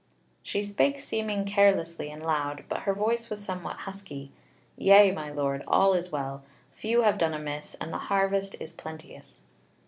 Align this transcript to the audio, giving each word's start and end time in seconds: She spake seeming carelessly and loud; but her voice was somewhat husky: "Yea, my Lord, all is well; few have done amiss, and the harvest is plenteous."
She 0.41 0.63
spake 0.63 0.99
seeming 0.99 1.45
carelessly 1.45 2.09
and 2.09 2.25
loud; 2.25 2.63
but 2.67 2.79
her 2.89 2.93
voice 2.95 3.29
was 3.29 3.45
somewhat 3.45 3.81
husky: 3.85 4.31
"Yea, 4.75 5.11
my 5.11 5.29
Lord, 5.31 5.63
all 5.67 5.93
is 5.93 6.11
well; 6.11 6.43
few 6.75 7.03
have 7.03 7.19
done 7.19 7.35
amiss, 7.35 7.75
and 7.79 7.93
the 7.93 7.99
harvest 8.09 8.55
is 8.59 8.73
plenteous." 8.73 9.41